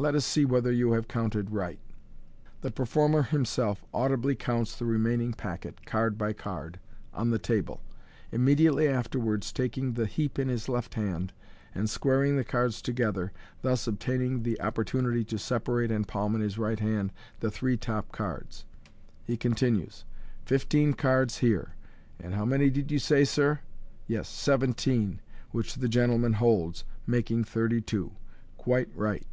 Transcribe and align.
Let 0.00 0.14
us 0.14 0.24
see 0.24 0.44
whether 0.44 0.70
you 0.70 0.92
have 0.92 1.08
counted 1.08 1.50
right." 1.50 1.80
The 2.60 2.70
performer 2.70 3.22
himself 3.24 3.84
audibly 3.92 4.36
counts 4.36 4.76
the 4.78 4.84
remaining 4.84 5.32
packet, 5.32 5.84
card 5.86 6.16
by 6.16 6.34
card, 6.34 6.78
on 7.12 7.30
the 7.30 7.38
table 7.40 7.82
j 8.30 8.36
immediately 8.36 8.86
afterwards 8.86 9.52
taking 9.52 9.94
the 9.94 10.06
heap 10.06 10.38
in 10.38 10.46
his 10.46 10.68
left 10.68 10.94
hand, 10.94 11.32
and 11.74 11.90
squaring 11.90 12.36
the 12.36 12.44
cards 12.44 12.80
together, 12.80 13.32
thus 13.62 13.88
obtaining 13.88 14.44
the 14.44 14.60
opportunity 14.60 15.24
to 15.24 15.36
separate 15.36 15.90
and 15.90 16.06
palm 16.06 16.36
in 16.36 16.42
his 16.42 16.58
right 16.58 16.78
hand 16.78 17.12
the 17.40 17.50
three 17.50 17.76
top 17.76 18.12
cards. 18.12 18.64
He 19.24 19.36
continues," 19.36 20.04
Fifteen 20.46 20.92
cards 20.94 21.38
here— 21.38 21.74
and— 22.20 22.34
how 22.34 22.44
many 22.44 22.70
did 22.70 22.92
you 22.92 23.00
gay, 23.00 23.24
sir?— 23.24 23.58
yes, 24.06 24.28
seventeen, 24.28 25.20
which 25.50 25.74
the 25.74 25.88
gentleman 25.88 26.34
holds, 26.34 26.84
make 27.04 27.30
thirty 27.46 27.80
two. 27.80 28.12
Quite 28.56 28.90
right. 28.94 29.26